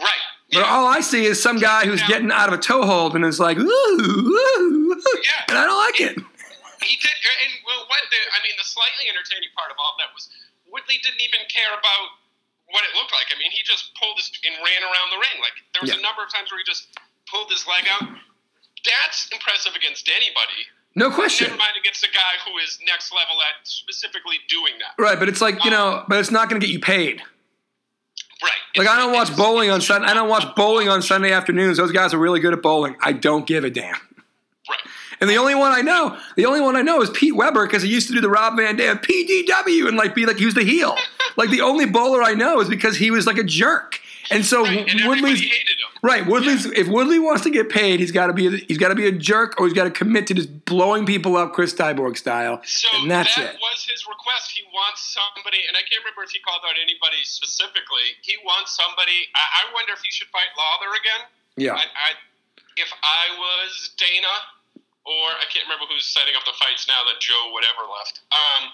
[0.00, 0.22] right.
[0.52, 0.72] But Yeah.
[0.72, 2.08] all I see is some guy who's Yeah.
[2.08, 4.00] getting out of a toehold and is like, ooh, ooh,
[4.96, 5.44] ooh," Yeah.
[5.52, 6.16] and I don't like it.
[6.80, 7.12] He did,
[7.44, 10.30] and well, what the, I mean, the slightly entertaining part of all that was
[10.70, 12.08] Woodley didn't even care about
[12.70, 13.28] what it looked like.
[13.34, 15.40] I mean, he just pulled his and ran around the ring.
[15.42, 15.98] Like there was Yeah.
[15.98, 16.88] a number of times where he just
[17.28, 18.08] pulled his leg out.
[18.84, 20.64] That's impressive against anybody.
[20.98, 21.46] No question.
[21.46, 25.00] Never mind against a guy who is next level at specifically doing that.
[25.00, 27.22] Right, but it's like, you know, um, but it's not going to get you paid.
[28.42, 28.50] Right.
[28.76, 30.08] Like I don't watch bowling on Sunday.
[30.08, 31.76] I don't watch bowling on Sunday afternoons.
[31.76, 32.96] Those guys are really good at bowling.
[33.00, 33.94] I don't give a damn.
[34.68, 34.80] Right.
[35.20, 37.82] And the only one I know, the only one I know is Pete Weber because
[37.82, 40.54] he used to do the Rob Van Dam PDW and like be like he was
[40.54, 40.96] the heel.
[41.36, 44.00] like the only bowler I know is because he was like a jerk.
[44.30, 44.78] And so Right.
[44.78, 45.77] And everybody Woodley's hated him.
[46.02, 48.94] Right, Woodley's if Woodley wants to get paid, he's got to be he's got to
[48.94, 52.16] be a jerk or he's got to commit to just blowing people up Cris Cyborg
[52.16, 53.60] style, So and that's that it.
[53.60, 54.50] was his request.
[54.54, 58.14] He wants somebody, and I can't remember if he called out anybody specifically.
[58.22, 59.26] He wants somebody.
[59.34, 61.22] I, I wonder if he should fight Lawler again.
[61.58, 62.08] Yeah, I, I,
[62.78, 64.34] if I was Dana,
[65.02, 68.22] or I can't remember who's setting up the fights now that Joe whatever left.
[68.30, 68.70] Um,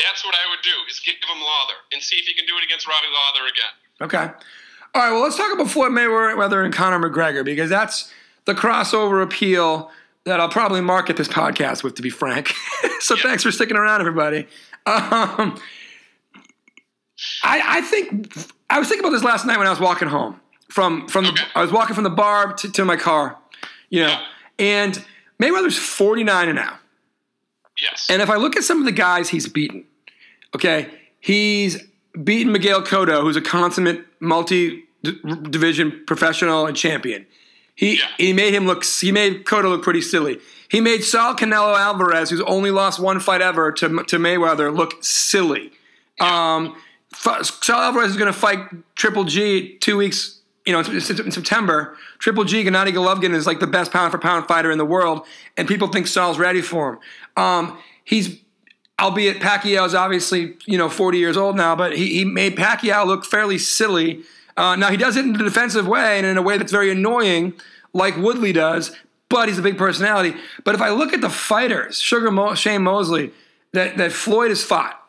[0.00, 2.56] that's what I would do: is give him Lawler and see if he can do
[2.56, 3.74] it against Robbie Lawler again.
[4.08, 4.26] okay.
[4.94, 8.12] All right, well, let's talk about Floyd Mayweather and Conor McGregor because that's
[8.46, 9.90] the crossover appeal
[10.24, 12.54] that I'll probably market this podcast with, to be frank.
[13.00, 14.46] so thanks for sticking around, everybody.
[14.86, 15.60] Um,
[17.42, 18.34] I, I think
[18.70, 21.30] I was thinking about this last night when I was walking home from from the,
[21.30, 21.44] Okay.
[21.54, 23.36] I was walking from the bar to, to my car,
[23.90, 24.20] you know,
[24.58, 25.04] and
[25.42, 26.78] Mayweather's forty nine and now.
[27.80, 28.06] Yes.
[28.10, 29.84] And if I look at some of the guys he's beaten,
[30.54, 30.88] okay,
[31.20, 31.82] he's
[32.24, 37.26] beaten Miguel Cotto, who's a consummate multi-division professional and champion.
[37.74, 38.06] He Yeah.
[38.18, 38.84] he made him look.
[38.84, 40.40] He made Cotto look pretty silly.
[40.68, 45.02] He made Saul Canelo Alvarez, who's only lost one fight ever to to Mayweather, look
[45.02, 45.72] silly.
[46.20, 46.74] Um,
[47.14, 48.58] Saul Alvarez is going to fight
[48.96, 51.00] Triple G two weeks, you know, in, in
[51.30, 51.96] September.
[52.18, 55.24] Triple G, Gennady Golovkin is like the best pound for pound fighter in the world,
[55.56, 56.98] and people think Saul's ready for him.
[57.42, 58.40] Um, he's,
[58.98, 63.24] albeit Pacquiao's obviously you know 40 years old now, but he, he made Pacquiao look
[63.24, 64.22] fairly silly.
[64.56, 66.90] Uh, now he does it in a defensive way and in a way that's very
[66.90, 67.54] annoying,
[67.92, 68.94] like Woodley does.
[69.28, 70.36] But he's a big personality.
[70.64, 73.30] But if I look at the fighters, Sugar Mo- Shane Mosley,
[73.72, 75.00] that that Floyd has fought,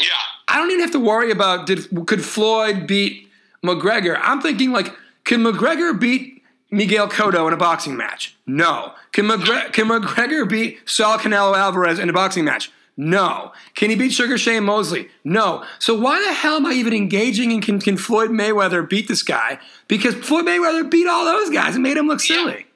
[0.00, 0.06] yeah.
[0.48, 3.28] I don't even have to worry about did could Floyd beat
[3.64, 4.18] McGregor.
[4.20, 8.36] I'm thinking like, can McGregor beat Miguel Cotto in a boxing match?
[8.46, 8.92] No.
[9.12, 12.70] Can McGregor can McGregor beat Saul Canelo Alvarez in a boxing match?
[13.00, 13.56] No.
[13.80, 15.08] Can he beat Sugar Shane Mosley?
[15.24, 15.64] No.
[15.80, 19.24] So why the hell am I even engaging and can, can Floyd Mayweather beat this
[19.24, 19.56] guy?
[19.88, 22.68] Because Floyd Mayweather beat all those guys and made him look silly.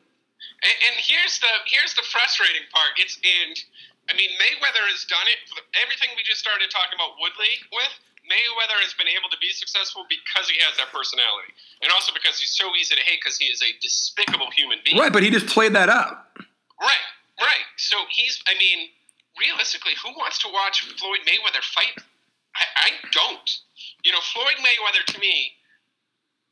[0.64, 2.96] And, and here's the here's the frustrating part.
[2.96, 3.52] It's and
[4.08, 5.44] I mean, Mayweather has done it.
[5.76, 7.92] Everything we just started talking about Woodley with
[8.24, 11.52] Mayweather has been able to be successful because he has that personality,
[11.84, 14.96] and also because he's so easy to hate because he is a despicable human being.
[14.96, 16.32] Right, but he just played that up.
[16.80, 17.04] Right,
[17.36, 17.68] right.
[17.76, 18.88] So he's, I mean,
[19.38, 21.98] realistically, who wants to watch Floyd Mayweather fight?
[22.54, 23.48] I, I don't.
[24.04, 25.58] You know, Floyd Mayweather to me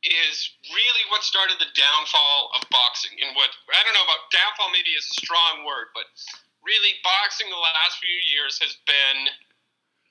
[0.02, 3.14] is really what started the downfall of boxing.
[3.22, 6.10] And what, I don't know about downfall, maybe is a strong word, but
[6.66, 9.30] really, boxing the last few years has been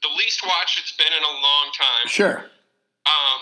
[0.04, 2.08] the least watched it's been in a long time.
[2.08, 2.48] Sure.
[3.06, 3.40] Um,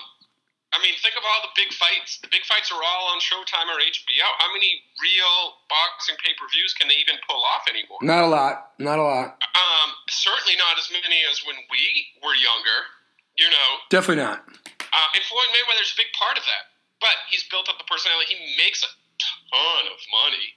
[0.70, 2.22] I mean, think of all the big fights.
[2.22, 4.28] The big fights are all on Showtime or HBO.
[4.38, 7.98] How many real boxing pay per views can they even pull off anymore?
[8.06, 8.78] Not a lot.
[8.78, 9.42] Not a lot.
[9.58, 12.86] Um, certainly not as many as when we were younger.
[13.34, 14.46] You know, Definitely not.
[14.46, 16.70] uh, and Floyd Mayweather's a big part of that.
[17.02, 18.36] But he's built up the personality.
[18.36, 20.48] He makes a ton of money.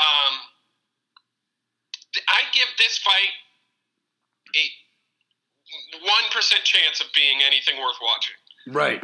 [0.00, 0.34] Um,
[2.26, 3.30] I give this fight
[4.56, 4.64] a
[6.02, 8.34] one percent chance of being anything worth watching.
[8.74, 8.98] Right.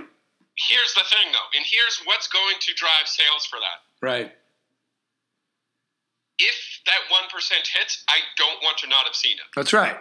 [0.56, 3.84] Here's the thing, though, and here's what's going to drive sales for that.
[4.00, 4.32] Right.
[6.40, 6.56] If
[6.88, 7.28] that 1%
[7.64, 9.48] hits, I don't want to not have seen it.
[9.52, 9.96] That's right.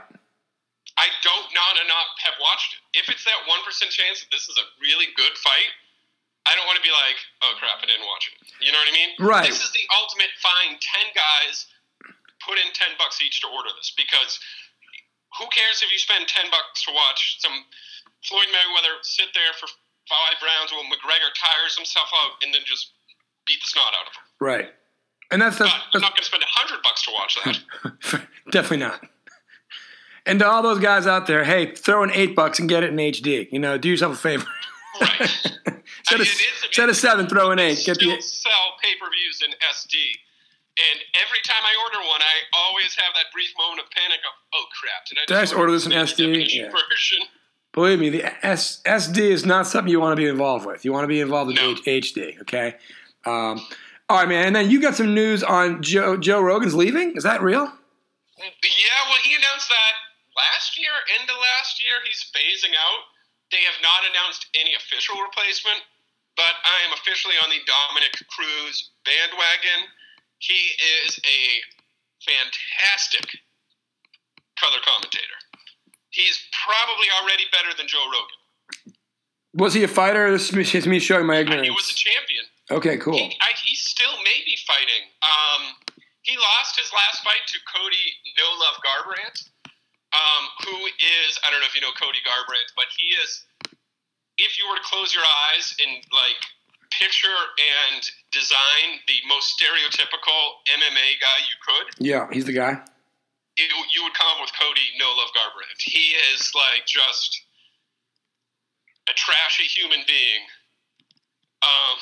[0.96, 3.04] I don't not not have watched it.
[3.04, 3.52] If it's that 1%
[3.92, 5.76] chance that this is a really good fight,
[6.48, 8.40] I don't want to be like, oh crap, I didn't watch it.
[8.64, 9.12] You know what I mean?
[9.20, 9.48] Right.
[9.48, 11.68] This is the ultimate find 10 guys,
[12.40, 14.40] put in 10 bucks each to order this because
[15.36, 17.68] who cares if you spend 10 bucks to watch some
[18.24, 19.68] Floyd Mayweather sit there for
[20.10, 22.92] five rounds while McGregor tires himself out and then just
[23.46, 24.26] beat the snot out of him.
[24.40, 24.70] Right.
[25.32, 28.28] And that's that's, But I'm not going to spend a 100 bucks to watch that.
[28.52, 29.02] definitely not.
[30.26, 32.90] And to all those guys out there, hey, throw in eight bucks and get it
[32.90, 33.48] in HD.
[33.52, 34.46] You know, do yourself a favor.
[35.00, 35.22] Right.
[35.22, 35.76] instead,
[36.10, 37.82] I mean, it is instead of seven, throw in eight.
[37.86, 39.98] Get still the sell pay per views in SD.
[40.76, 44.34] And every time I order one, I always have that brief moment of panic of,
[44.56, 46.52] oh crap, did I just, Did I just order this in SD?
[46.52, 46.68] Yeah.
[46.68, 47.28] version?
[47.76, 50.86] Believe me, the S, SD is not something you want to be involved with.
[50.86, 51.76] You want to be involved with No.
[51.86, 52.40] H, HD.
[52.42, 52.76] Okay.
[53.26, 53.60] Um,
[54.08, 54.48] all right, man.
[54.48, 57.20] And then you got some news on Joe Joe Rogan's leaving.
[57.20, 57.68] Is that real?
[58.40, 59.94] Yeah, well, he announced that
[60.40, 63.02] last year, end of last year, he's phasing out.
[63.52, 65.84] They have not announced any official replacement,
[66.40, 69.92] but I am officially on the Dominick Cruz bandwagon.
[70.40, 71.42] He is a
[72.24, 73.26] fantastic
[74.60, 75.40] color commentator.
[76.16, 78.96] He's probably already better than Joe Rogan.
[79.56, 80.32] Was he a fighter?
[80.32, 81.68] This is me showing my And ignorance.
[81.68, 82.44] he was a champion.
[82.72, 83.14] Okay, cool.
[83.20, 85.12] He, I, he still may be fighting.
[85.24, 85.76] Um,
[86.24, 88.08] he lost his last fight to Cody
[88.40, 89.38] No Love Garbrandt,
[90.16, 93.44] um, who is I don't know if you know Cody Garbrandt, but he is.
[94.38, 96.40] If you were to close your eyes and like
[97.00, 97.28] picture
[97.60, 98.02] and
[98.32, 102.82] design the most stereotypical MMA guy you could, Yeah, he's the guy.
[103.58, 105.80] It, you would come up with Cody No Love Garbrandt.
[105.80, 107.42] He is like just
[109.10, 110.44] a trashy human being,
[111.62, 111.98] um,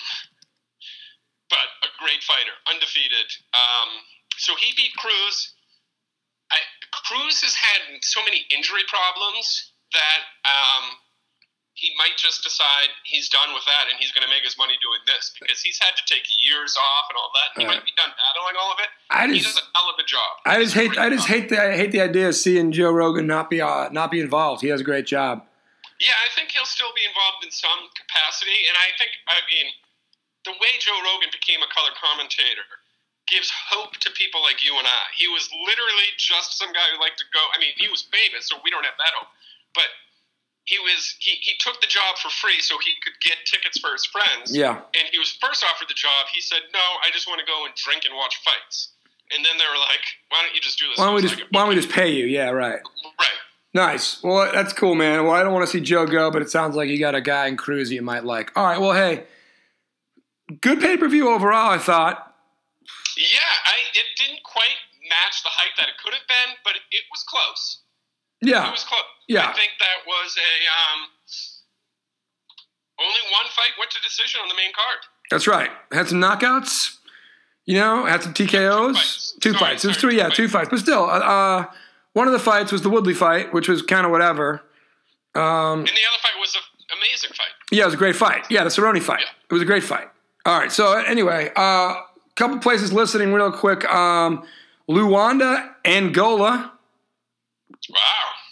[1.49, 3.29] but a great fighter, undefeated.
[3.53, 3.89] Um,
[4.37, 5.53] so he beat Cruz.
[6.51, 6.57] I,
[7.05, 10.97] Cruz has had so many injury problems that um,
[11.75, 14.77] he might just decide he's done with that and he's going to make his money
[14.81, 17.49] doing this because he's had to take years off and all that.
[17.57, 17.77] He Right.
[17.81, 18.89] might be done battling all of it.
[19.09, 20.31] I he just- does a hell of a job.
[20.45, 20.93] I just hate.
[20.97, 21.33] I just job.
[21.35, 21.57] hate the.
[21.57, 24.61] I hate the idea of seeing Joe Rogan not be uh, not be involved.
[24.61, 25.45] He has a great job.
[25.99, 29.67] Yeah, I think he'll still be involved in some capacity, and I think I mean
[30.45, 32.65] the way Joe Rogan became a color commentator
[33.31, 35.03] gives hope to people like you and I.
[35.15, 37.39] He was literally just some guy who liked to go.
[37.55, 39.31] I mean, he was famous, so we don't have that hope,
[39.73, 39.87] but
[40.65, 43.91] he was he, he took the job for free so he could get tickets for
[43.91, 44.55] his friends.
[44.55, 44.79] Yeah.
[44.95, 46.27] And he was first offered the job.
[46.33, 48.89] He said, "No, I just want to go and drink and watch fights."
[49.31, 51.35] And then they were like, "Why don't you just do this?" Why don't we just
[51.35, 52.25] like, Why don't we just pay you?
[52.25, 52.79] Yeah, right.
[53.19, 53.39] Right.
[53.73, 54.21] Nice.
[54.23, 55.23] Well, that's cool, man.
[55.23, 57.21] Well, I don't want to see Joe go, but it sounds like you got a
[57.21, 58.55] guy in Cruz you might like.
[58.55, 58.79] All right.
[58.79, 59.25] Well, hey,
[60.61, 61.71] good pay per view overall.
[61.71, 62.35] I thought.
[63.17, 67.03] Yeah, I it didn't quite match the hype that it could have been, but it
[67.11, 67.82] was close.
[68.43, 68.69] It Yeah.
[68.71, 69.01] was close.
[69.27, 69.47] Yeah.
[69.49, 70.99] I think that was a um,
[72.99, 74.99] only one fight went to decision on the main card.
[75.31, 75.71] That's right.
[75.91, 76.97] Had some knockouts.
[77.65, 78.93] You know, had some TKOs.
[78.95, 79.35] fights.
[79.39, 79.85] Two Sorry, fights.
[79.85, 80.11] It was three.
[80.11, 80.67] two Yeah, two fights.
[80.67, 80.69] fights.
[80.71, 81.65] But still, uh, uh,
[82.11, 84.61] one of the fights was the Woodley fight, which was kind of whatever.
[85.33, 86.61] Um, And the other fight was an
[86.97, 87.47] amazing fight.
[87.71, 88.45] Yeah, it was a great fight.
[88.49, 89.21] Yeah, the Cerrone fight.
[89.21, 89.27] Yeah.
[89.49, 90.09] It was a great fight.
[90.45, 90.71] All right.
[90.71, 92.01] So anyway, a uh,
[92.35, 93.85] couple places listening real quick.
[93.85, 94.45] Um,
[94.89, 96.73] Luanda, Angola.
[97.89, 97.97] Wow.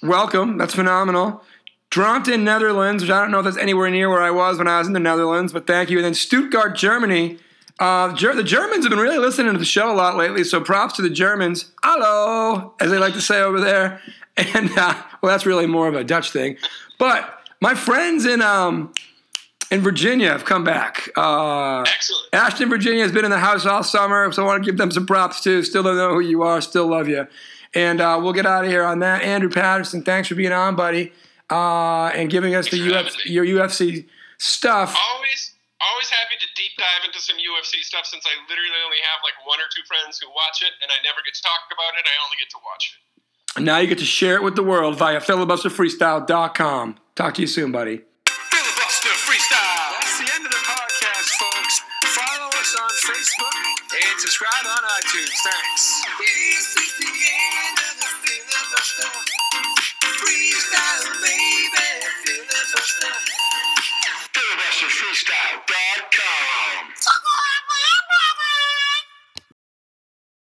[0.01, 0.57] Welcome.
[0.57, 1.43] That's phenomenal.
[1.91, 4.79] Dronten, Netherlands, which I don't know if that's anywhere near where I was when I
[4.79, 5.97] was in the Netherlands, but thank you.
[5.97, 7.37] And then Stuttgart, Germany.
[7.79, 10.61] Uh, Ger- the Germans have been really listening to the show a lot lately, so
[10.61, 11.71] props to the Germans.
[11.83, 14.01] Hello, as they like to say over there.
[14.37, 16.55] And, uh, well, that's really more of a Dutch thing.
[16.97, 18.93] But my friends in, um,
[19.69, 21.09] in Virginia have come back.
[21.17, 22.27] Uh, Excellent.
[22.31, 24.89] Ashton, Virginia has been in the house all summer, so I want to give them
[24.89, 25.63] some props too.
[25.63, 27.27] Still don't know who you are, still love you.
[27.73, 29.21] And uh, we'll get out of here on that.
[29.23, 31.13] Andrew Patterson, thanks for being on, buddy,
[31.49, 34.07] uh, and giving us the Uf- your UFC
[34.37, 34.91] stuff.
[34.91, 39.23] Always, always happy to deep dive into some UFC stuff since I literally only have
[39.23, 41.95] like one or two friends who watch it, and I never get to talk about
[41.95, 42.03] it.
[42.03, 42.99] I only get to watch it.
[43.55, 46.97] And now you get to share it with the world via filibusterfreestyle.com.
[47.15, 48.01] Talk to you soon, buddy.
[48.27, 49.99] Filibuster Freestyle.
[49.99, 51.81] That's the end of the podcast, folks.
[52.15, 53.55] Follow us on Facebook
[53.91, 55.35] and subscribe on iTunes.
[55.43, 56.90] Thanks.
[65.01, 67.50] freestyle.com.